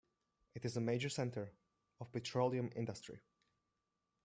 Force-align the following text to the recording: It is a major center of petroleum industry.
It 0.55 0.65
is 0.65 0.75
a 0.75 0.81
major 0.81 1.09
center 1.09 1.53
of 1.99 2.11
petroleum 2.11 2.71
industry. 2.75 3.19